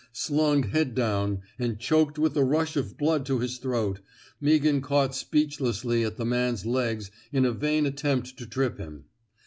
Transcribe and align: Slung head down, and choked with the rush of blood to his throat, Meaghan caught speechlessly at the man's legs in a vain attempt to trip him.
Slung 0.13 0.63
head 0.63 0.95
down, 0.95 1.41
and 1.59 1.77
choked 1.77 2.17
with 2.17 2.33
the 2.33 2.43
rush 2.43 2.75
of 2.75 2.97
blood 2.97 3.23
to 3.27 3.37
his 3.37 3.59
throat, 3.59 3.99
Meaghan 4.41 4.81
caught 4.81 5.13
speechlessly 5.13 6.03
at 6.03 6.17
the 6.17 6.25
man's 6.25 6.65
legs 6.65 7.11
in 7.31 7.45
a 7.45 7.51
vain 7.51 7.85
attempt 7.85 8.35
to 8.39 8.47
trip 8.47 8.79
him. 8.79 9.05